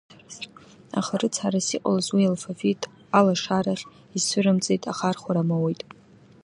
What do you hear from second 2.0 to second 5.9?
уи алфавит алашарахь изцәырымҵит ахархәара амоуит.